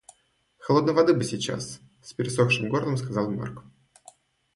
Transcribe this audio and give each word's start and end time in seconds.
«Холодной 0.57 0.95
воды 0.95 1.13
бы 1.13 1.23
сейчас»,— 1.23 1.79
с 2.01 2.13
пересохшим 2.13 2.69
горлом 2.69 2.97
сказал 2.97 3.29
Марк 3.29 3.63